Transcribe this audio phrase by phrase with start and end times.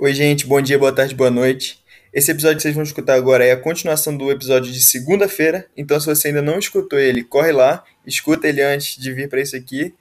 [0.00, 1.82] Oi, gente, bom dia, boa tarde, boa noite.
[2.12, 5.98] Esse episódio que vocês vão escutar agora é a continuação do episódio de segunda-feira, então
[5.98, 9.56] se você ainda não escutou ele, corre lá, escuta ele antes de vir para esse
[9.56, 9.92] aqui.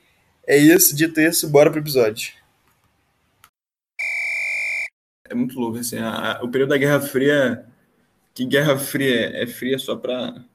[0.45, 2.31] É isso, dito isso, bora pro episódio.
[5.27, 7.65] É muito louco, assim, a, a, o período da Guerra Fria,
[8.35, 10.45] que Guerra Fria é fria só para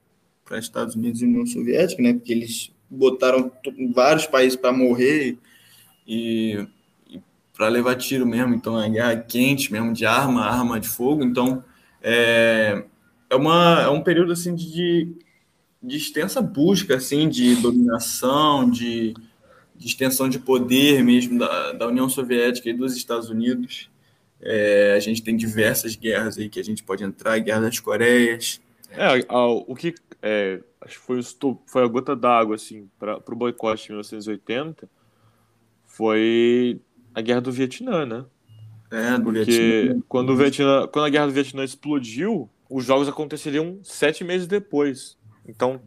[0.53, 2.13] Estados Unidos e União Soviética, né?
[2.13, 3.51] Porque eles botaram
[3.93, 5.37] vários países para morrer
[6.07, 6.65] e
[7.63, 11.63] para levar tiro mesmo, então é guerra quente mesmo, de arma, arma de fogo, então
[12.01, 12.83] é,
[13.29, 15.15] é, uma, é um período assim de,
[15.81, 19.13] de extensa busca assim de dominação, de,
[19.77, 23.89] de extensão de poder mesmo da, da União Soviética e dos Estados Unidos.
[24.41, 28.59] É, a gente tem diversas guerras aí que a gente pode entrar, Guerra das Coreias.
[28.91, 33.35] É, o que é, acho que foi, o, foi a gota d'água assim para o
[33.37, 34.89] boicote de 1980
[35.85, 36.81] foi
[37.13, 38.25] a guerra do Vietnã, né?
[38.91, 40.03] É, do Porque Vietnã.
[40.07, 45.17] Quando, o Vietnã, quando a guerra do Vietnã explodiu, os jogos aconteceriam sete meses depois.
[45.47, 45.81] Então,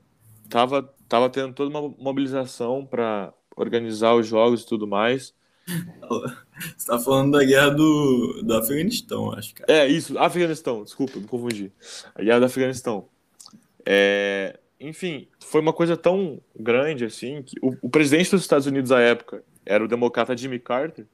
[0.48, 5.34] tava, tava tendo toda uma mobilização para organizar os jogos e tudo mais.
[6.76, 9.72] Você tá falando da guerra do, do Afeganistão, acho, cara.
[9.72, 11.72] É, isso, Afeganistão, desculpa, me confundi.
[12.14, 13.08] A guerra do Afeganistão.
[13.84, 18.92] É, enfim, foi uma coisa tão grande assim que o, o presidente dos Estados Unidos
[18.92, 21.06] à época era o democrata Jimmy Carter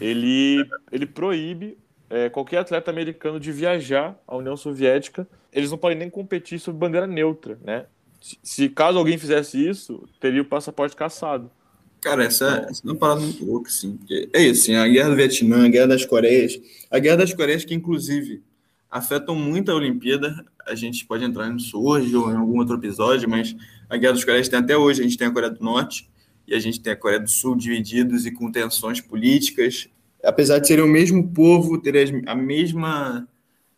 [0.00, 1.76] ele, ele proíbe
[2.10, 5.28] é, qualquer atleta americano de viajar à União Soviética.
[5.52, 7.86] Eles não podem nem competir sob bandeira neutra, né?
[8.20, 11.50] Se, se caso alguém fizesse isso, teria o passaporte caçado.
[12.00, 13.98] Cara, essa, essa é uma parada muito louca, assim.
[14.32, 16.58] É isso, assim, a guerra do Vietnã, a guerra das Coreias.
[16.90, 18.42] A guerra das Coreias que, inclusive,
[18.90, 20.44] afetam muito a Olimpíada.
[20.66, 23.54] A gente pode entrar nisso hoje ou em algum outro episódio, mas
[23.88, 25.00] a guerra das Coreias tem até hoje.
[25.00, 26.08] A gente tem a Coreia do Norte
[26.48, 29.86] e a gente tem a Coreia do Sul divididos e com tensões políticas.
[30.24, 33.28] Apesar de serem o mesmo povo, terem a mesma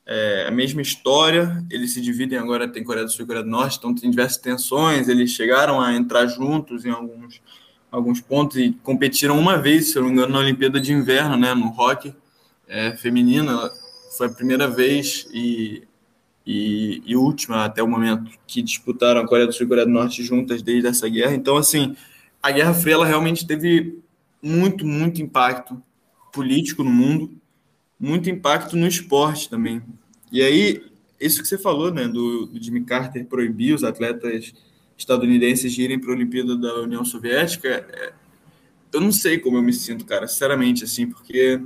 [0.07, 3.51] é, a mesma história, eles se dividem agora, tem Coreia do Sul e Coreia do
[3.51, 7.41] Norte, então tem diversas tensões, eles chegaram a entrar juntos em alguns,
[7.91, 11.37] alguns pontos e competiram uma vez, se eu não me engano, na Olimpíada de Inverno,
[11.37, 12.13] né, no rock
[12.67, 13.71] é, feminino,
[14.17, 15.85] foi a primeira vez e,
[16.45, 19.93] e, e última até o momento que disputaram a Coreia do Sul e Coreia do
[19.93, 21.95] Norte juntas desde essa guerra, então assim,
[22.43, 23.99] a Guerra Fria ela realmente teve
[24.43, 25.83] muito, muito impacto
[26.33, 27.31] político no mundo,
[27.99, 29.83] muito impacto no esporte também.
[30.33, 30.83] E aí,
[31.21, 34.55] isso que você falou, né, do, do Jimmy Carter proibir os atletas
[34.97, 38.13] estadunidenses de irem para a Olimpíada da União Soviética, é,
[38.93, 41.61] eu não sei como eu me sinto, cara, sinceramente, assim, porque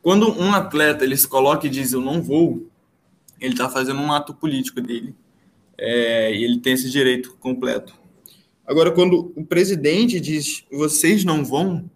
[0.00, 2.68] quando um atleta ele se coloca e diz eu não vou,
[3.40, 5.14] ele está fazendo um ato político dele.
[5.76, 7.94] É, e ele tem esse direito completo.
[8.72, 11.90] Agora, quando o presidente diz vocês não vão,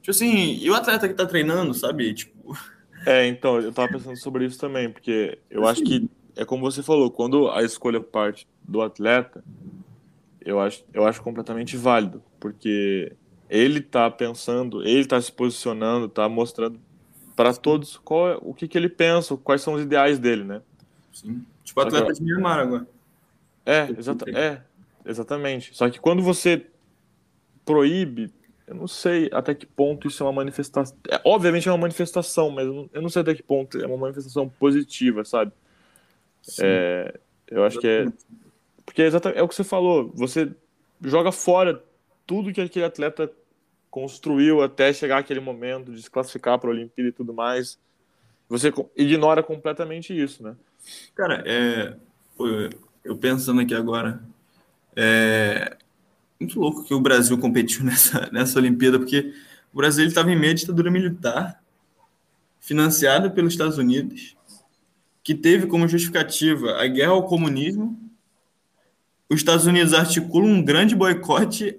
[0.00, 2.14] tipo assim, e o atleta que tá treinando, sabe?
[2.14, 2.56] Tipo.
[3.04, 5.82] É, então, eu tava pensando sobre isso também, porque eu assim.
[5.82, 9.44] acho que é como você falou, quando a escolha parte do atleta,
[10.40, 13.12] eu acho, eu acho completamente válido, porque
[13.50, 16.80] ele tá pensando, ele tá se posicionando, tá mostrando
[17.36, 20.62] para todos qual é, o que, que ele pensa, quais são os ideais dele, né?
[21.12, 21.44] Sim.
[21.62, 22.88] Tipo, atleta de Mianmar agora.
[23.66, 24.38] É, exatamente.
[24.38, 24.62] É,
[25.06, 25.74] Exatamente.
[25.74, 26.66] Só que quando você
[27.64, 28.32] proíbe,
[28.66, 30.96] eu não sei até que ponto isso é uma manifestação.
[31.08, 34.48] É, obviamente é uma manifestação, mas eu não sei até que ponto é uma manifestação
[34.48, 35.52] positiva, sabe?
[36.60, 37.18] É,
[37.48, 38.06] eu acho que é.
[38.84, 40.12] Porque é, exatamente, é o que você falou.
[40.14, 40.50] Você
[41.00, 41.82] joga fora
[42.26, 43.30] tudo que aquele atleta
[43.90, 47.78] construiu até chegar aquele momento de se classificar para a Olimpíada e tudo mais.
[48.48, 50.54] Você ignora completamente isso, né?
[51.14, 51.96] Cara, é,
[53.04, 54.22] eu pensando aqui agora,
[54.96, 55.76] é
[56.40, 59.32] muito louco que o Brasil competiu nessa, nessa Olimpíada, porque
[59.72, 61.62] o Brasil estava em meio à ditadura militar,
[62.60, 64.36] financiada pelos Estados Unidos,
[65.22, 67.98] que teve como justificativa a guerra ao comunismo.
[69.28, 71.78] Os Estados Unidos articulam um grande boicote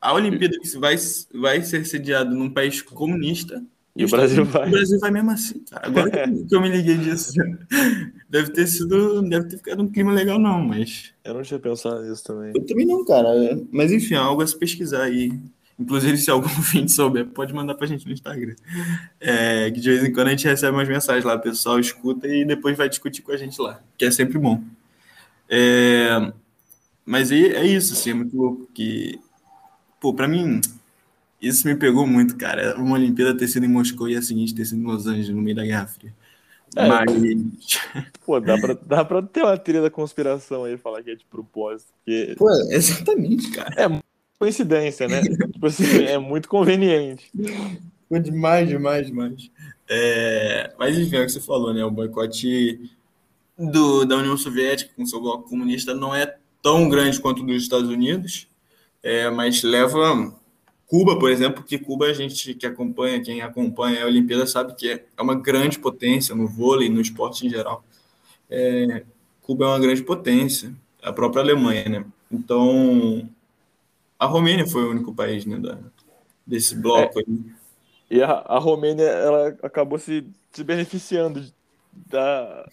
[0.00, 0.96] à Olimpíada, que vai,
[1.34, 3.62] vai ser sediado num país comunista
[3.96, 4.68] e o Brasil vai.
[4.68, 5.86] O Brasil vai mesmo assim, cara.
[5.86, 7.32] Agora que eu me liguei disso.
[8.28, 9.22] Deve ter sido.
[9.22, 11.12] Deve ter ficado um clima legal, não, mas.
[11.24, 12.52] Eu não tinha pensado nisso também.
[12.54, 13.28] Eu também não, cara.
[13.70, 15.32] Mas enfim, é algo a se pesquisar aí.
[15.78, 18.54] Inclusive, se algum ouvinte souber, pode mandar pra gente no Instagram.
[19.20, 22.26] É, que de vez em quando a gente recebe umas mensagens lá, o pessoal escuta
[22.26, 24.62] e depois vai discutir com a gente lá, que é sempre bom.
[25.48, 26.32] É,
[27.04, 28.68] mas é, é isso, assim, é muito louco.
[28.74, 29.20] Que,
[30.00, 30.60] pô, pra mim,
[31.40, 32.76] isso me pegou muito, cara.
[32.76, 35.42] Uma Olimpíada ter sido em Moscou e a seguinte ter sido em Los Angeles, no
[35.42, 36.14] meio da Guerra Fria.
[36.74, 37.06] É, Mas.
[38.24, 41.24] Pô, dá pra, dá pra ter uma trilha da conspiração aí, falar que é de
[41.24, 41.92] propósito.
[42.04, 42.34] Porque...
[42.36, 43.74] Pô, exatamente, cara.
[43.76, 44.00] É
[44.38, 45.22] coincidência, né?
[45.52, 47.30] tipo assim, é muito conveniente.
[47.32, 49.50] Ficou demais, demais, demais.
[49.88, 51.84] É, mas enfim, é o que você falou, né?
[51.84, 52.90] O boicote
[53.58, 57.62] do, da União Soviética com seu bloco comunista não é tão grande quanto o dos
[57.62, 58.48] Estados Unidos,
[59.02, 60.34] é, mas leva
[60.86, 64.88] Cuba, por exemplo, que Cuba a gente que acompanha, quem acompanha a Olimpíada sabe que
[64.90, 67.84] é uma grande potência no vôlei, no esporte em geral.
[68.48, 69.02] É,
[69.42, 70.72] Cuba é uma grande potência,
[71.02, 72.04] a própria Alemanha, né?
[72.30, 73.28] Então,
[74.18, 75.78] a Romênia foi o único país, né, da,
[76.46, 77.40] desse bloco é, aí.
[78.08, 81.44] E a, a Romênia, ela acabou se, se beneficiando
[81.92, 82.68] da,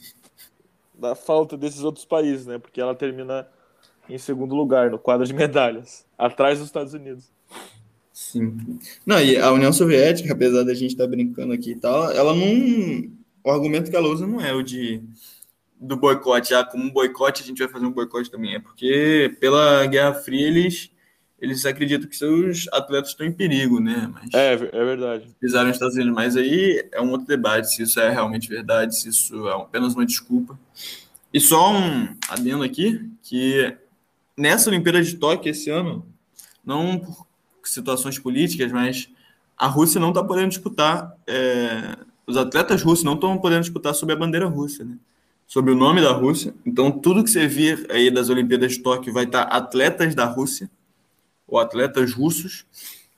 [0.93, 2.59] da falta desses outros países, né?
[2.59, 3.47] Porque ela termina
[4.07, 7.31] em segundo lugar no quadro de medalhas, atrás dos Estados Unidos.
[8.31, 8.79] Sim.
[9.05, 12.33] Não, e a União Soviética, apesar da gente estar tá brincando aqui e tal, ela
[12.33, 13.11] não.
[13.43, 15.03] O argumento que ela usa não é o de
[15.79, 19.35] do boicote, ah, como um boicote a gente vai fazer um boicote também, é porque
[19.41, 20.89] pela Guerra Fria eles
[21.41, 24.09] eles acreditam que seus atletas estão em perigo, né?
[24.13, 25.27] Mas é, é verdade.
[25.41, 28.97] Pisaram nos Estados Unidos, mas aí é um outro debate se isso é realmente verdade,
[28.97, 30.57] se isso é apenas uma desculpa.
[31.33, 33.75] E só um adendo aqui, que
[34.37, 36.07] nessa Olimpíada de Tóquio esse ano,
[36.63, 37.27] não por
[37.69, 39.09] situações políticas, mas
[39.57, 44.11] a Rússia não está podendo disputar, é, os atletas russos não estão podendo disputar sob
[44.13, 44.97] a bandeira russa, né?
[45.45, 46.53] Sob o nome da Rússia.
[46.65, 50.25] Então, tudo que você vir aí das Olimpíadas de Tóquio vai estar tá atletas da
[50.25, 50.69] Rússia
[51.47, 52.65] ou atletas russos,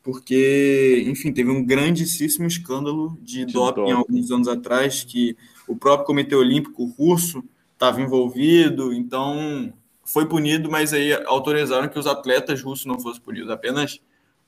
[0.03, 5.37] porque, enfim, teve um grandíssimo escândalo de, de doping, doping alguns anos atrás, que
[5.67, 7.43] o próprio Comitê Olímpico Russo
[7.73, 13.49] estava envolvido, então foi punido, mas aí autorizaram que os atletas russos não fossem punidos,
[13.49, 13.99] apenas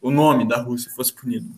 [0.01, 1.49] o nome da Rússia fosse punido.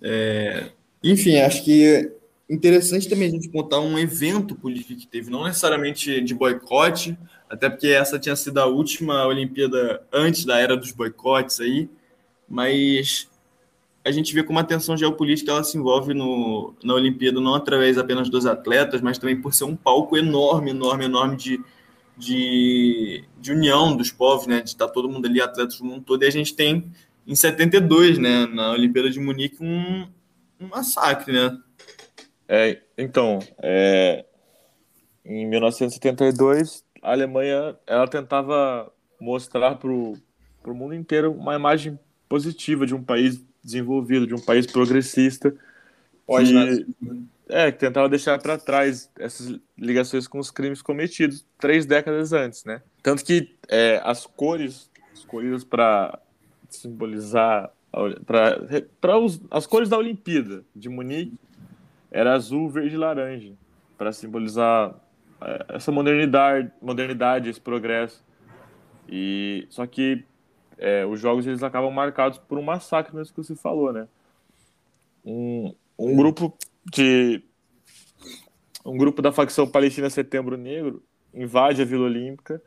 [0.00, 0.70] É,
[1.02, 2.12] enfim, acho que
[2.48, 7.18] interessante também a gente contar um evento político que teve, não necessariamente de boicote,
[7.50, 11.88] até porque essa tinha sido a última Olimpíada antes da era dos boicotes aí,
[12.48, 13.28] mas
[14.04, 17.98] a gente vê como a tensão geopolítica ela se envolve no, na Olimpíada não através
[17.98, 21.60] apenas dos atletas, mas também por ser um palco enorme, enorme, enorme de,
[22.16, 24.60] de, de união dos povos, né?
[24.60, 26.84] De estar todo mundo ali, atletas do mundo todo, e a gente tem
[27.26, 30.08] em 72, né, na Olimpíada de Munique, um,
[30.60, 31.58] um massacre, né?
[32.48, 34.24] É, então, é,
[35.24, 40.16] em 1972 a Alemanha ela tentava mostrar para o
[40.66, 45.54] mundo inteiro uma imagem positiva de um país desenvolvido, de um país progressista.
[46.26, 46.86] Pode que,
[47.48, 52.64] é, que tentava deixar para trás essas ligações com os crimes cometidos três décadas antes,
[52.64, 52.82] né?
[53.02, 56.18] Tanto que é, as cores escolhidas para
[56.70, 57.72] simbolizar
[58.26, 59.14] para
[59.50, 61.38] as cores da Olimpíada de Munique
[62.10, 63.54] era azul, verde e laranja
[63.96, 64.94] para simbolizar
[65.40, 68.24] é, essa modernidade, modernidade, esse progresso.
[69.08, 70.24] E só que
[70.78, 74.06] é, os jogos eles acabam marcados por um massacre, mesmo que você falou, né?
[75.24, 76.56] Um, um grupo
[76.92, 77.42] de
[78.84, 81.02] um grupo da facção palestina Setembro Negro
[81.34, 82.62] invade a Vila Olímpica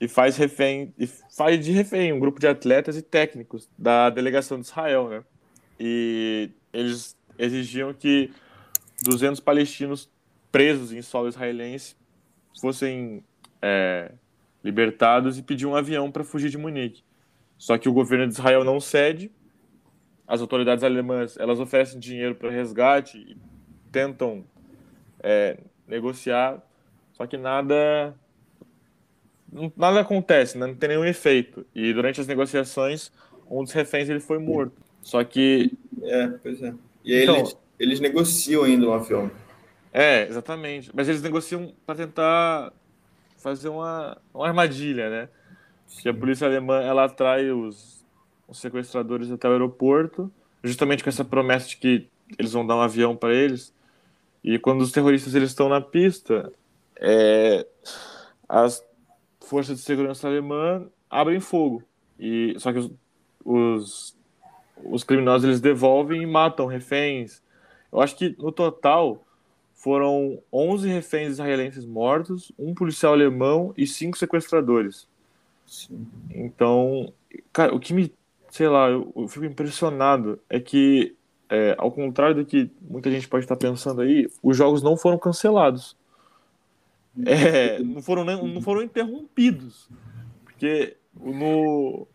[0.00, 4.58] e faz refém e faz de refém um grupo de atletas e técnicos da delegação
[4.58, 5.24] de Israel, né?
[5.78, 8.32] E eles exigiam que
[9.02, 10.10] 200 palestinos
[10.50, 11.96] presos em solo israelense
[12.60, 13.22] fossem
[13.60, 14.12] é,
[14.64, 17.02] libertados e pedir um avião para fugir de Munique.
[17.58, 19.30] Só que o governo de Israel não cede.
[20.26, 23.36] As autoridades alemãs elas oferecem dinheiro para resgate e
[23.92, 24.44] tentam
[25.22, 26.62] é, negociar,
[27.12, 28.14] só que nada
[29.76, 30.66] nada acontece, né?
[30.66, 31.66] não tem nenhum efeito.
[31.74, 33.10] E durante as negociações,
[33.50, 34.72] um dos reféns ele foi morto.
[35.02, 36.74] Só que é, pois é.
[37.04, 39.30] E aí então, eles, eles negociam ainda o avião.
[39.92, 40.90] É, exatamente.
[40.94, 42.72] Mas eles negociam para tentar
[43.38, 45.28] fazer uma, uma armadilha, né?
[46.00, 48.04] Que a polícia alemã ela atrai os,
[48.46, 50.30] os sequestradores até o aeroporto,
[50.62, 53.74] justamente com essa promessa de que eles vão dar um avião para eles.
[54.44, 56.52] E quando os terroristas eles estão na pista,
[56.96, 57.66] é,
[58.48, 58.84] as
[59.50, 61.82] forças de segurança alemã abrem fogo.
[62.16, 62.92] E só que os,
[63.44, 64.16] os,
[64.84, 67.42] os criminosos eles devolvem e matam reféns.
[67.92, 69.26] Eu acho que no total
[69.74, 75.08] foram 11 reféns israelenses mortos, um policial alemão e cinco sequestradores.
[75.66, 76.06] Sim.
[76.30, 77.12] Então,
[77.52, 78.14] cara, o que me,
[78.50, 81.16] sei lá, eu, eu fico impressionado é que,
[81.48, 85.18] é, ao contrário do que muita gente pode estar pensando aí, os jogos não foram
[85.18, 85.96] cancelados.
[87.24, 89.88] É, não, foram, não foram interrompidos.
[90.44, 92.06] Porque no,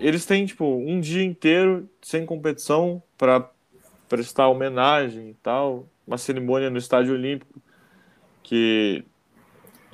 [0.00, 3.50] eles têm, tipo, um dia inteiro sem competição para
[4.08, 7.62] prestar homenagem e tal uma cerimônia no Estádio Olímpico
[8.42, 9.02] que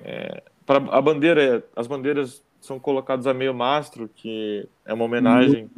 [0.03, 5.71] é, para a bandeira, as bandeiras são colocadas a meio mastro, que é uma homenagem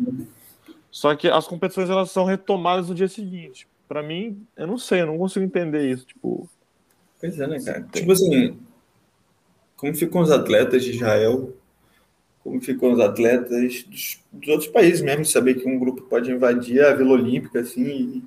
[0.90, 3.68] Só que as competições elas são retomadas no dia seguinte.
[3.86, 6.06] Para mim, eu não sei, eu não consigo entender isso.
[6.06, 6.48] Tipo,
[7.22, 7.86] pois é, né, cara?
[7.92, 8.58] Tipo assim,
[9.76, 11.54] como ficam os atletas de Israel?
[12.42, 15.24] Como ficam os atletas dos, dos outros países mesmo?
[15.24, 18.24] Saber que um grupo pode invadir a Vila Olímpica assim e,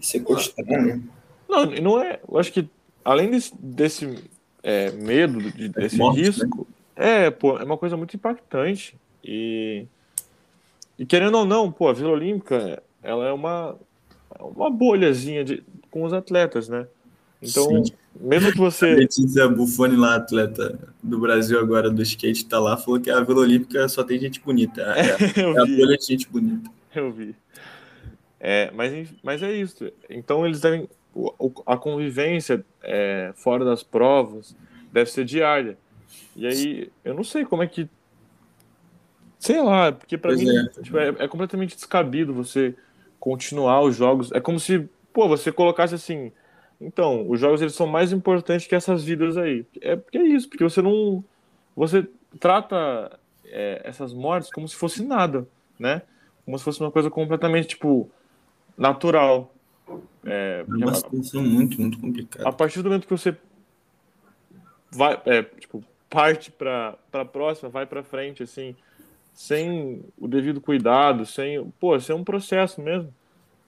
[0.00, 1.00] e sequestrar, né?
[1.48, 2.18] Não, não é.
[2.28, 2.68] Eu acho que
[3.04, 4.24] além desse, desse
[4.64, 6.26] é, medo, de, desse morte, né?
[6.26, 6.66] risco,
[6.96, 7.26] né?
[7.26, 8.96] é, pô, é uma coisa muito impactante.
[9.22, 9.86] E,
[10.98, 13.76] e querendo ou não, pô, a Vila Olímpica, ela é uma,
[14.40, 16.86] uma bolhazinha de, com os atletas, né?
[17.42, 17.92] Então, Sim.
[18.20, 18.90] mesmo que você.
[18.90, 23.20] A Letícia Buffoni, lá, atleta do Brasil agora do skate, tá lá, falou que a
[23.20, 24.80] Vila Olímpica só tem gente bonita.
[24.82, 26.70] É, é, é a bolha de gente bonita.
[26.94, 27.34] Eu vi.
[28.38, 29.90] É, mas, mas é isso.
[30.08, 30.88] Então, eles devem.
[31.66, 34.56] A convivência é, fora das provas
[34.90, 35.76] deve ser diária.
[36.34, 37.88] E aí, eu não sei como é que
[39.42, 40.68] Sei lá, porque para mim é.
[40.80, 42.76] Tipo, é, é, completamente descabido você
[43.18, 44.30] continuar os jogos.
[44.30, 46.30] É como se, pô, você colocasse assim.
[46.82, 49.64] Então, os jogos eles são mais importantes que essas vidas aí.
[49.80, 51.24] É porque é isso, porque você não.
[51.76, 52.06] Você
[52.38, 55.46] trata é, essas mortes como se fosse nada,
[55.78, 56.02] né?
[56.44, 58.10] Como se fosse uma coisa completamente, tipo,
[58.76, 59.54] natural.
[60.24, 62.48] É, é uma situação muito, muito complicada.
[62.48, 63.36] A partir do momento que você
[64.90, 68.74] vai, é, tipo, parte para a próxima, vai para frente, assim
[69.34, 73.12] sem o devido cuidado, sem, pô, sem um processo mesmo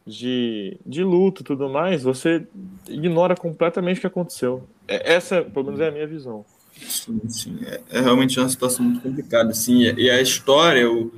[0.07, 2.47] de, de luto e tudo mais, você
[2.89, 4.69] ignora completamente o que aconteceu.
[4.87, 6.45] É, essa, pelo menos, é a minha visão.
[6.77, 7.59] Sim, sim.
[7.65, 11.13] É, é realmente uma situação muito complicada, assim, e a história, o,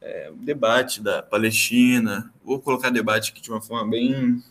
[0.00, 4.42] é, o debate da Palestina, vou colocar debate aqui de uma forma bem,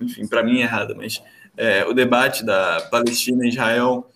[0.00, 1.22] enfim, para mim é errada, mas
[1.56, 4.10] é, o debate da Palestina e Israel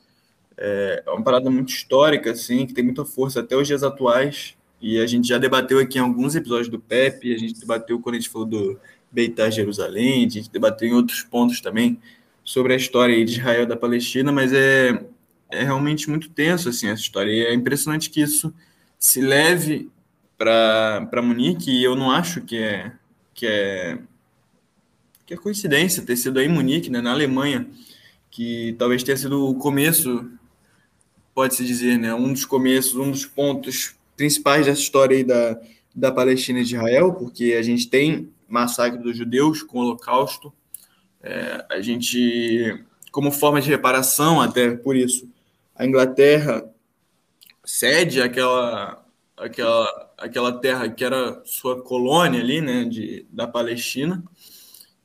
[0.57, 4.56] é, é uma parada muito histórica, assim, que tem muita força até os dias atuais.
[4.81, 8.17] E a gente já debateu aqui em alguns episódios do PEP, a gente debateu quando
[8.17, 8.79] a gente falou do
[9.11, 11.99] Beitar Jerusalém, a gente debateu em outros pontos também
[12.45, 15.03] sobre a história de Israel e da Palestina, mas é,
[15.51, 17.31] é realmente muito tenso assim, essa história.
[17.31, 18.53] E é impressionante que isso
[18.99, 19.91] se leve
[20.37, 22.93] para Munique, e eu não acho que é,
[23.35, 23.99] que é,
[25.25, 27.67] que é coincidência ter sido aí em Munique, né, na Alemanha,
[28.31, 30.31] que talvez tenha sido o começo
[31.35, 35.61] pode-se dizer, né, um dos começos, um dos pontos principais dessa história aí da,
[35.95, 40.53] da Palestina e de Israel, porque a gente tem massacre dos judeus com o Holocausto,
[41.23, 45.29] é, a gente, como forma de reparação, até por isso,
[45.75, 46.69] a Inglaterra
[47.65, 49.05] cede aquela,
[49.37, 54.23] aquela, aquela terra que era sua colônia ali, né, de, da Palestina,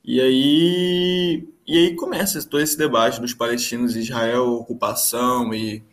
[0.04, 5.84] e aí, e aí começa todo esse debate dos palestinos e Israel, ocupação e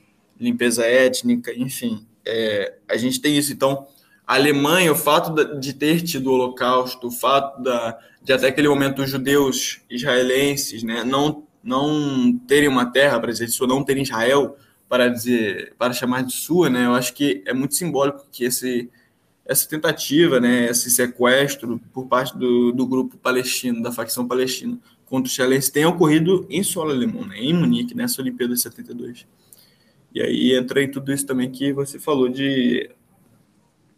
[0.40, 2.07] limpeza étnica, enfim.
[2.28, 3.52] É, a gente tem isso.
[3.52, 3.86] Então,
[4.26, 8.68] a Alemanha, o fato de ter tido o Holocausto, o fato da, de até aquele
[8.68, 14.02] momento os judeus israelenses né, não, não terem uma terra para dizer isso, não terem
[14.02, 14.56] Israel
[14.86, 18.90] para dizer para chamar de sua, né, eu acho que é muito simbólico que esse,
[19.46, 25.26] essa tentativa, né, esse sequestro por parte do, do grupo palestino, da facção palestina contra
[25.26, 29.26] os israelenses tenha ocorrido em solo alemão, né, em Munique, nessa Olimpíada de 72.
[30.14, 32.90] E aí entra em tudo isso também que você falou de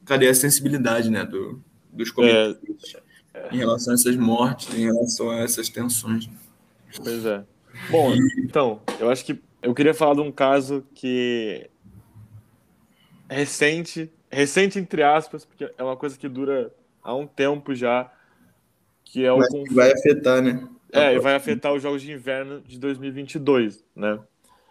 [0.04, 1.62] cadê a sensibilidade né, do,
[1.92, 2.58] dos comentários
[3.32, 6.28] é, em relação a essas mortes, em relação a essas tensões.
[6.96, 7.44] Pois é.
[7.90, 11.68] Bom, então, eu acho que eu queria falar de um caso que
[13.28, 18.12] é recente, recente entre aspas, porque é uma coisa que dura há um tempo já,
[19.04, 20.68] que é o Mas vai afetar, né?
[20.92, 24.18] É, vai afetar os jogos de inverno de 2022, né?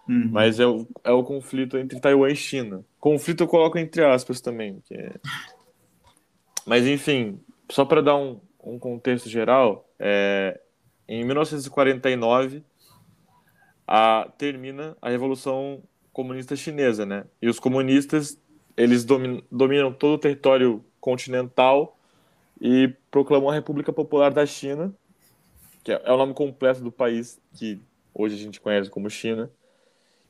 [0.10, 0.28] Uhum.
[0.32, 2.84] Mas é o, é o conflito entre Taiwan e China.
[3.00, 4.82] Conflito eu coloco entre aspas também.
[4.90, 5.14] É...
[6.66, 7.40] Mas, enfim,
[7.70, 10.60] só para dar um, um, contexto geral, é,
[11.08, 12.64] em 1949
[13.88, 17.26] a, termina a Revolução Comunista Chinesa, né?
[17.40, 18.36] E os comunistas
[18.76, 22.00] eles dominam, todo o território continental
[22.60, 24.92] e proclamam a República Popular da China,
[25.84, 27.80] que é, é o nome completo do país que
[28.14, 29.52] hoje a gente conhece como China.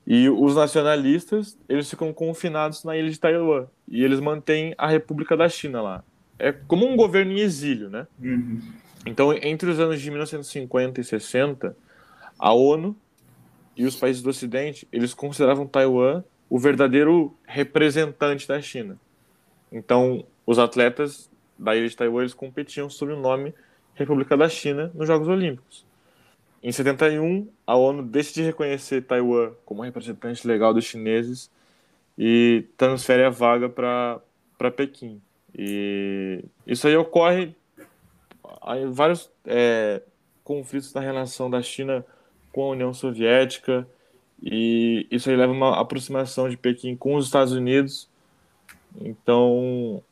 [0.10, 3.68] E os nacionalistas, eles ficam confinados na ilha de Taiwan.
[3.88, 6.04] E eles mantêm a República da China lá.
[6.40, 8.08] É como um governo em exílio, né?
[8.20, 8.60] Uhum.
[9.06, 11.78] Então, entre os anos de 1950 e 60,
[12.40, 12.98] a ONU
[13.78, 18.98] e os países do Ocidente, eles consideravam Taiwan o verdadeiro representante da China.
[19.72, 23.54] Então, os atletas da ilha de Taiwan, eles competiam sob o nome
[23.94, 25.86] República da China nos Jogos Olímpicos.
[26.62, 31.50] Em 71, a ONU deixa de reconhecer Taiwan como representante legal dos chineses
[32.18, 35.22] e transfere a vaga para Pequim.
[35.58, 37.56] E isso aí ocorre
[38.62, 40.02] aí vários é,
[40.44, 42.06] conflitos na relação da China
[42.52, 43.88] com a União Soviética
[44.42, 48.10] e isso aí leva a uma aproximação de Pequim com os Estados Unidos.
[49.00, 50.04] Então,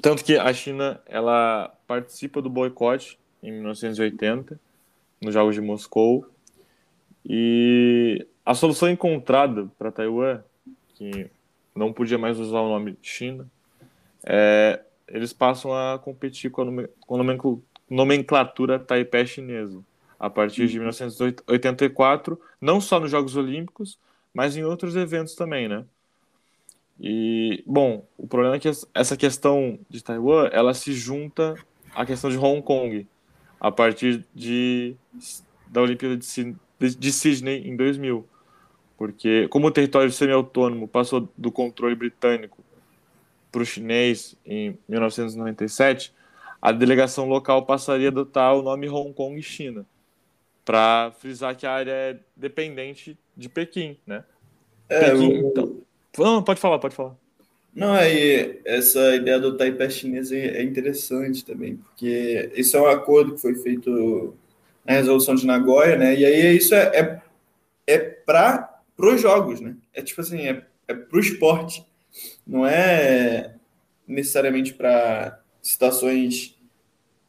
[0.00, 4.58] tanto que a China ela participa do boicote em 1980
[5.24, 6.26] nos Jogos de Moscou.
[7.24, 10.42] E a solução encontrada para Taiwan,
[10.94, 11.30] que
[11.74, 13.50] não podia mais usar o nome China,
[14.24, 17.54] é, eles passam a competir com a
[17.90, 19.82] nomenclatura taipei chinesa
[20.18, 23.98] a partir de 1984, não só nos Jogos Olímpicos,
[24.32, 25.84] mas em outros eventos também, né?
[26.98, 31.54] E, bom, o problema é que essa questão de Taiwan, ela se junta
[31.94, 33.06] à questão de Hong Kong,
[33.64, 34.94] a partir de,
[35.68, 38.28] da Olimpíada de, Sydney em 2000.
[38.98, 42.62] Porque, como o território semi-autônomo passou do controle britânico
[43.50, 46.12] para o chinês em 1997,
[46.60, 49.86] a delegação local passaria a adotar o nome Hong Kong China,
[50.62, 54.24] para frisar que a área é dependente de Pequim, né?
[54.90, 55.80] É, Pequim, então.
[56.18, 57.16] Não, pode falar, pode falar.
[57.74, 63.34] Não, aí essa ideia do Taipei chinês é interessante também, porque isso é um acordo
[63.34, 64.34] que foi feito
[64.84, 66.14] na resolução de Nagoya, né?
[66.14, 67.22] E aí isso é, é,
[67.86, 69.74] é para os jogos, né?
[69.92, 71.84] É tipo assim, é, é para o esporte,
[72.46, 73.54] não é
[74.06, 76.53] necessariamente para situações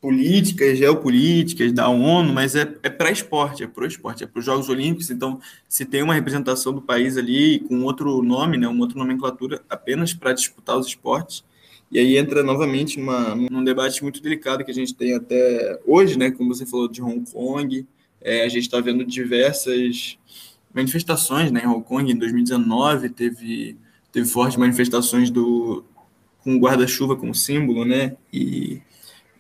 [0.06, 4.38] políticas, geopolíticas da ONU, mas é, é para esporte, é para o esporte, é para
[4.38, 5.10] os Jogos Olímpicos.
[5.10, 9.64] Então, se tem uma representação do país ali com outro nome, né, uma outra nomenclatura,
[9.68, 11.44] apenas para disputar os esportes.
[11.92, 16.20] E aí entra novamente uma, num debate muito delicado que a gente tem até hoje,
[16.20, 17.84] né, como você falou de Hong Kong.
[18.22, 20.20] É, a gente está vendo diversas
[20.72, 22.12] manifestações né, em Hong Kong.
[22.12, 23.76] Em 2019 teve,
[24.12, 25.84] teve fortes manifestações do,
[26.44, 28.16] com guarda-chuva como símbolo, né?
[28.32, 28.84] E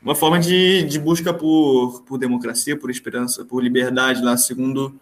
[0.05, 4.99] uma forma de, de busca por, por democracia, por esperança, por liberdade, lá segundo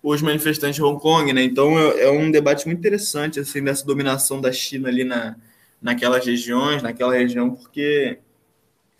[0.00, 1.42] os manifestantes de Hong Kong, né?
[1.42, 5.34] Então é, é, um debate muito interessante assim dessa dominação da China ali na,
[5.82, 8.18] naquelas regiões, naquela região, porque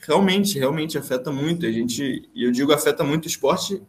[0.00, 1.64] realmente, realmente afeta muito.
[1.66, 3.80] A gente, e eu digo afeta muito o esporte,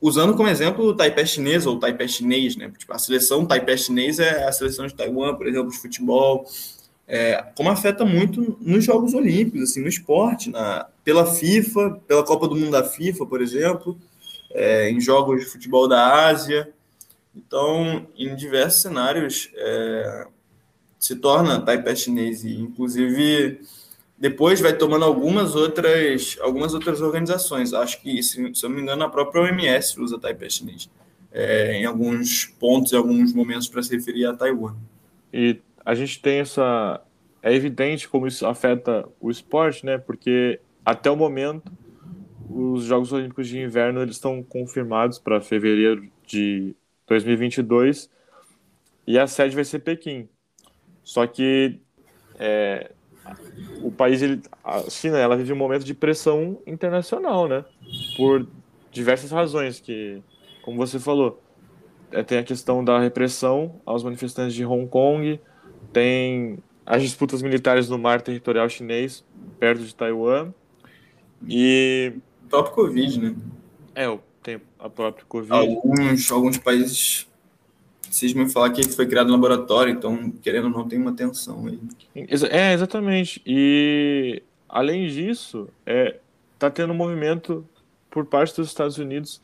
[0.00, 2.68] usando como exemplo o Taipei chinês ou o Taipei chinês, né?
[2.76, 6.44] Tipo, a seleção Taipei chinês é a seleção de Taiwan, por exemplo, de futebol
[7.12, 12.46] é, como afeta muito nos Jogos Olímpicos, assim, no esporte, na, pela FIFA, pela Copa
[12.46, 13.98] do Mundo da FIFA, por exemplo,
[14.52, 16.72] é, em jogos de futebol da Ásia.
[17.34, 20.28] Então, em diversos cenários, é,
[21.00, 23.60] se torna Taipei chinês e, inclusive,
[24.16, 27.72] depois vai tomando algumas outras, algumas outras organizações.
[27.72, 30.88] Acho que, se, se eu não me engano, a própria OMS usa Taipei chinês
[31.32, 34.76] é, em alguns pontos, em alguns momentos, para se referir a Taiwan.
[35.32, 35.58] E
[35.90, 37.02] a gente tem essa.
[37.42, 39.98] É evidente como isso afeta o esporte, né?
[39.98, 41.72] Porque até o momento
[42.48, 46.76] os Jogos Olímpicos de Inverno eles estão confirmados para fevereiro de
[47.08, 48.08] 2022
[49.04, 50.28] e a sede vai ser Pequim.
[51.02, 51.80] Só que
[52.38, 52.92] é,
[53.82, 57.64] o país, ele, a China, ela vive um momento de pressão internacional, né?
[58.16, 58.46] Por
[58.92, 60.22] diversas razões que,
[60.62, 61.42] como você falou,
[62.12, 65.40] é, tem a questão da repressão aos manifestantes de Hong Kong,
[65.92, 69.24] tem as disputas militares no mar territorial chinês,
[69.58, 70.52] perto de Taiwan.
[71.48, 72.12] E.
[72.46, 73.36] O próprio Covid, né?
[73.94, 75.52] É, tem a própria Covid.
[75.52, 77.28] Alguns, alguns países
[78.10, 81.78] cismam falar que foi criado no laboratório, então, querendo ou não, tem uma tensão aí.
[82.50, 83.40] É, exatamente.
[83.46, 86.18] E, além disso, é,
[86.58, 87.64] tá tendo um movimento
[88.10, 89.40] por parte dos Estados Unidos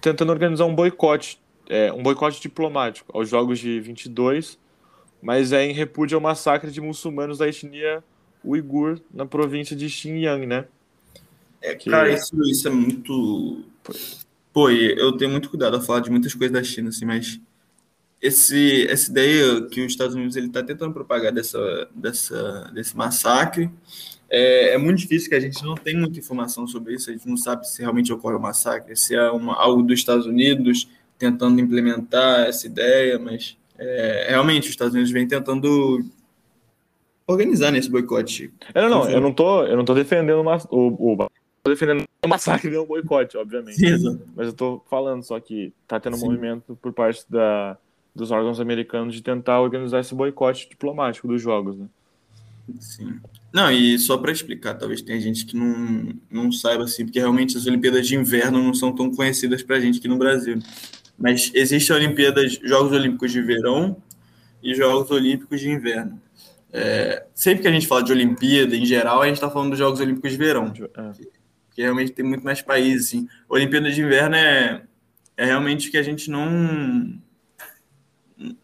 [0.00, 4.58] tentando organizar um boicote, é, um boicote diplomático aos Jogos de 22
[5.22, 8.02] mas é em repúdio ao massacre de muçulmanos da etnia
[8.44, 10.66] uigur na província de Xinjiang, né?
[11.60, 11.88] É, que...
[11.88, 13.64] Cara, isso, isso é muito.
[14.52, 17.40] Pô, eu tenho muito cuidado a falar de muitas coisas da China, assim, mas
[18.20, 23.70] esse, essa ideia que os Estados Unidos ele está tentando propagar dessa, dessa, desse massacre
[24.34, 27.28] é, é, muito difícil, que a gente não tem muita informação sobre isso, a gente
[27.28, 30.88] não sabe se realmente ocorre o um massacre, se é uma, algo dos Estados Unidos
[31.18, 36.04] tentando implementar essa ideia, mas é, realmente, os Estados Unidos vem tentando
[37.26, 38.52] organizar nesse boicote.
[38.74, 41.28] É, não, eu não tô, eu não tô defendendo o, o,
[41.62, 43.76] tô defendendo o massacre o boicote, obviamente.
[43.76, 47.76] Sim, Mas eu tô falando só que tá tendo um movimento por parte da,
[48.14, 51.86] dos órgãos americanos de tentar organizar esse boicote diplomático dos jogos, né?
[52.78, 53.18] Sim.
[53.52, 57.56] Não, e só para explicar, talvez tenha gente que não, não saiba assim, porque realmente
[57.56, 60.58] as Olimpíadas de Inverno não são tão conhecidas para a gente aqui no Brasil.
[61.18, 63.96] Mas existem Olimpíadas, Jogos Olímpicos de Verão
[64.62, 66.20] e Jogos Olímpicos de Inverno.
[66.72, 69.78] É, sempre que a gente fala de Olimpíada, em geral, a gente está falando dos
[69.78, 71.12] Jogos Olímpicos de Verão, é.
[71.74, 73.08] que realmente tem muito mais países.
[73.08, 73.28] Assim.
[73.48, 74.82] Olimpíada de Inverno é,
[75.36, 77.20] é realmente que a gente não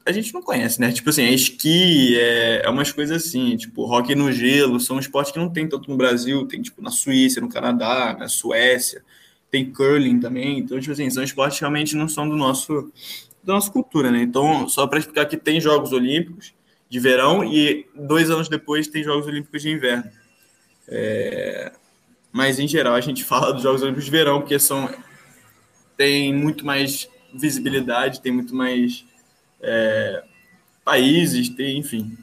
[0.04, 0.90] a gente não conhece, né?
[0.90, 5.32] Tipo assim, é esqui, é, é umas coisas assim, tipo, rock no gelo, são esportes
[5.32, 9.04] que não tem tanto no Brasil, tem tipo na Suíça, no Canadá, na Suécia,
[9.50, 12.92] tem curling também, então, tipo assim, são esportes que realmente não são do nosso,
[13.42, 14.22] da nossa cultura, né?
[14.22, 16.52] Então, só para explicar que tem Jogos Olímpicos
[16.88, 20.04] de verão e dois anos depois tem Jogos Olímpicos de inverno.
[20.86, 21.72] É...
[22.32, 24.88] Mas, em geral, a gente fala dos Jogos Olímpicos de verão porque são
[25.96, 29.04] tem muito mais visibilidade, tem muito mais
[29.60, 30.22] é,
[30.84, 32.16] países, tem, enfim.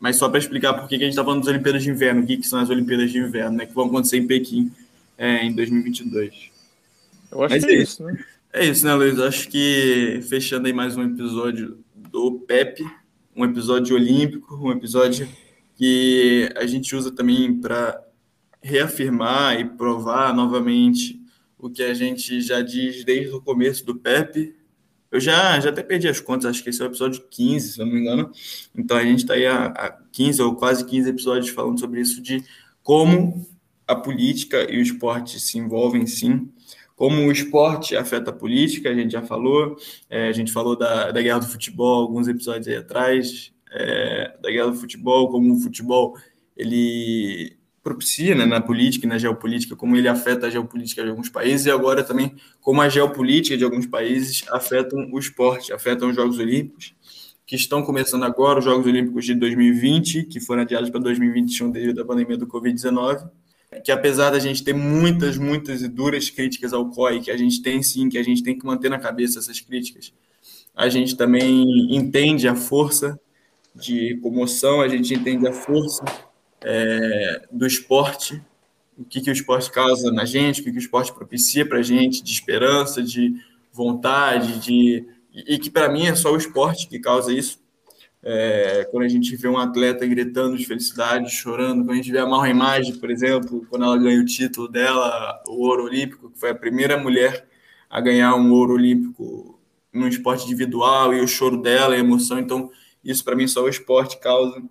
[0.00, 2.26] Mas só para explicar por que a gente está falando das Olimpíadas de Inverno, o
[2.26, 4.72] que, são as Olimpíadas de Inverno, né, que vão acontecer em Pequim
[5.18, 6.50] é, em 2022.
[7.30, 8.24] Eu acho Mas que é, é isso, né?
[8.52, 9.18] É isso, né, Luiz?
[9.18, 12.82] Acho que fechando aí mais um episódio do PEP,
[13.36, 15.28] um episódio olímpico, um episódio
[15.76, 18.02] que a gente usa também para
[18.62, 21.20] reafirmar e provar novamente
[21.58, 24.54] o que a gente já diz desde o começo do PEP,
[25.10, 27.80] eu já, já até perdi as contas, acho que esse é o episódio 15, se
[27.80, 28.30] eu não me engano.
[28.76, 32.44] Então a gente está aí há, 15 ou quase 15 episódios falando sobre isso, de
[32.82, 33.46] como
[33.86, 36.50] a política e o esporte se envolvem sim,
[36.98, 39.76] como o esporte afeta a política, a gente já falou,
[40.10, 44.50] é, a gente falou da, da guerra do futebol alguns episódios aí atrás, é, da
[44.50, 46.16] guerra do futebol, como o futebol
[46.56, 51.28] ele propicia né, na política e na geopolítica, como ele afeta a geopolítica de alguns
[51.28, 56.16] países, e agora também como a geopolítica de alguns países afetam o esporte, afetam os
[56.16, 56.96] Jogos Olímpicos,
[57.46, 62.00] que estão começando agora, os Jogos Olímpicos de 2020, que foram adiados para 2021 devido
[62.00, 63.30] à pandemia do Covid-19,
[63.84, 67.62] que apesar da gente ter muitas, muitas e duras críticas ao COI, que a gente
[67.62, 70.12] tem sim, que a gente tem que manter na cabeça essas críticas,
[70.74, 73.18] a gente também entende a força
[73.74, 76.04] de comoção, a gente entende a força
[76.62, 78.42] é, do esporte,
[78.96, 81.78] o que, que o esporte causa na gente, o que, que o esporte propicia para
[81.78, 83.34] a gente, de esperança, de
[83.72, 85.06] vontade, de
[85.46, 87.60] e que para mim é só o esporte que causa isso.
[88.22, 92.18] É, quando a gente vê um atleta gritando de felicidade, chorando, quando a gente vê
[92.18, 96.38] a Marra Imagem, por exemplo, quando ela ganha o título dela, o ouro olímpico, que
[96.38, 97.46] foi a primeira mulher
[97.88, 99.58] a ganhar um ouro olímpico
[99.92, 102.70] no esporte individual, e o choro dela, a emoção, então
[103.02, 104.62] isso para mim só o esporte causa.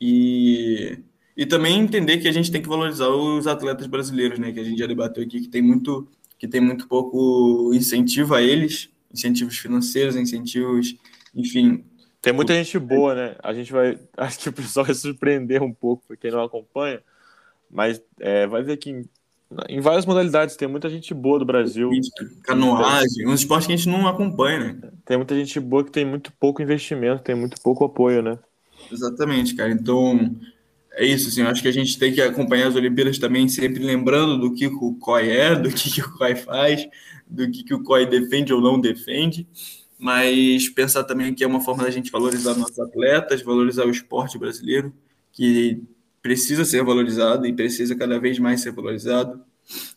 [0.00, 0.98] E,
[1.36, 4.52] e também entender que a gente tem que valorizar os atletas brasileiros, né?
[4.52, 8.42] Que a gente já debateu aqui, que tem muito, que tem muito pouco incentivo a
[8.42, 10.96] eles, incentivos financeiros, incentivos,
[11.34, 11.84] enfim.
[12.22, 13.34] Tem muita gente boa, né?
[13.42, 13.98] A gente vai.
[14.16, 17.02] Acho que o pessoal vai surpreender um pouco para quem não acompanha,
[17.68, 19.04] mas é, vai ver que em,
[19.68, 21.90] em, várias modalidades tem muita gente boa do Brasil.
[22.44, 24.90] Canoagem, um esporte que a gente não acompanha, né?
[25.04, 28.38] Tem muita gente boa que tem muito pouco investimento, tem muito pouco apoio, né?
[28.90, 29.72] Exatamente, cara.
[29.72, 30.36] Então,
[30.92, 33.82] é isso, assim, eu acho que a gente tem que acompanhar as Olimpíadas também, sempre
[33.82, 36.86] lembrando do que o COI é, do que, que o COI faz,
[37.26, 39.48] do que, que o COI defende ou não defende,
[40.02, 44.36] mas pensar também que é uma forma da gente valorizar nossos atletas, valorizar o esporte
[44.36, 44.92] brasileiro,
[45.30, 45.80] que
[46.20, 49.40] precisa ser valorizado e precisa cada vez mais ser valorizado.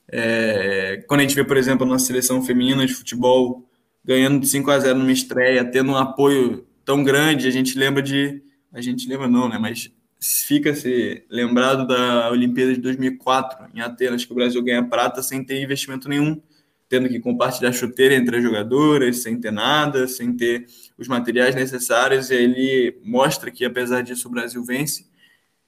[0.07, 3.67] É, quando a gente vê, por exemplo, a nossa seleção feminina de futebol
[4.03, 8.03] ganhando de 5 a 0 numa estreia, tendo um apoio tão grande, a gente lembra
[8.03, 9.57] de a gente lembra não, né?
[9.57, 9.89] Mas
[10.21, 15.63] fica-se lembrado da Olimpíada de 2004 em Atenas, que o Brasil ganha prata sem ter
[15.63, 16.39] investimento nenhum,
[16.87, 20.65] tendo que compartilhar chuteira entre as jogadoras, sem ter nada, sem ter
[20.97, 25.07] os materiais necessários, e ele mostra que, apesar disso, o Brasil vence,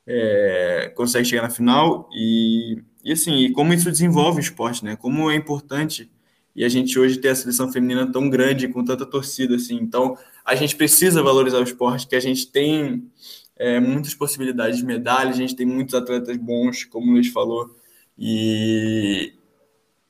[0.06, 4.96] é, consegue chegar na final, e, e assim, e como isso desenvolve o esporte, né?
[4.96, 6.10] Como é importante
[6.58, 9.76] e a gente hoje ter a seleção feminina tão grande, com tanta torcida, assim.
[9.76, 13.08] Então, a gente precisa valorizar o esporte, que a gente tem
[13.56, 17.76] é, muitas possibilidades de medalha, a gente tem muitos atletas bons, como o Luiz falou,
[18.18, 19.34] e,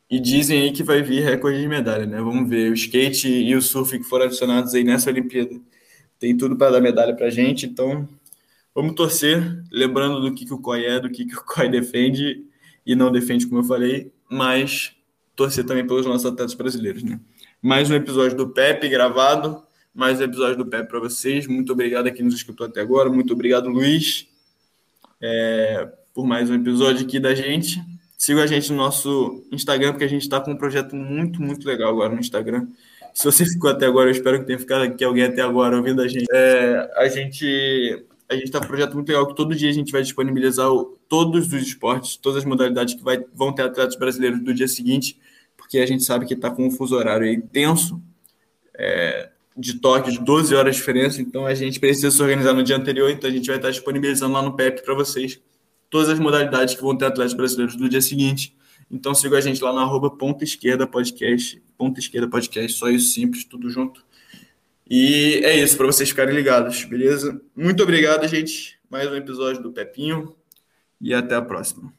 [0.09, 2.21] e dizem aí que vai vir recorde de medalha, né?
[2.21, 5.59] Vamos ver, o skate e o surf que foram adicionados aí nessa Olimpíada,
[6.17, 8.07] tem tudo para dar medalha para gente, então
[8.73, 12.43] vamos torcer, lembrando do que, que o COI é, do que, que o COI defende
[12.85, 14.95] e não defende, como eu falei, mas
[15.35, 17.19] torcer também pelos nossos atletas brasileiros, né?
[17.61, 19.61] Mais um episódio do Pepe gravado,
[19.93, 21.47] mais um episódio do Pepe para vocês.
[21.47, 23.09] Muito obrigado a quem nos escutou até agora.
[23.09, 24.27] Muito obrigado, Luiz,
[25.19, 27.83] é, por mais um episódio aqui da gente.
[28.27, 31.65] Siga a gente no nosso Instagram, porque a gente está com um projeto muito, muito
[31.65, 32.67] legal agora no Instagram.
[33.13, 36.01] Se você ficou até agora, eu espero que tenha ficado aqui alguém até agora ouvindo
[36.01, 36.25] a gente.
[36.33, 39.73] É, a gente a gente está com um projeto muito legal que todo dia a
[39.73, 43.95] gente vai disponibilizar o, todos os esportes, todas as modalidades que vai, vão ter atletas
[43.95, 45.17] brasileiros do dia seguinte,
[45.55, 47.97] porque a gente sabe que está com um fuso horário aí tenso.
[48.77, 52.61] É, de Tóquio de 12 horas de diferença, então a gente precisa se organizar no
[52.61, 55.39] dia anterior, então a gente vai estar disponibilizando lá no PEP para vocês
[55.89, 58.55] todas as modalidades que vão ter atletas brasileiros no dia seguinte.
[58.89, 63.13] Então siga a gente lá no arroba ponta esquerda podcast, ponta esquerda podcast, só isso
[63.13, 64.05] simples, tudo junto.
[64.89, 67.41] E é isso, para vocês ficarem ligados, beleza?
[67.55, 68.79] Muito obrigado, gente.
[68.89, 70.33] Mais um episódio do Pepinho
[71.01, 71.93] e até a próxima.